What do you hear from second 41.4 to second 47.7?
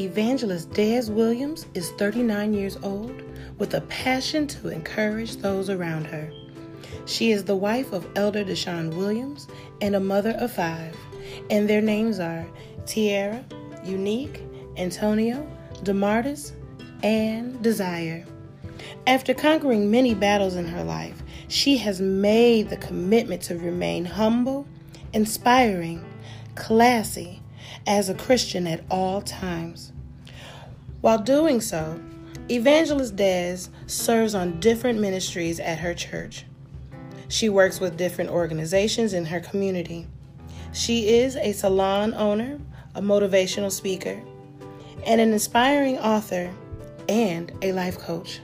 salon owner, a motivational speaker, and an inspiring author and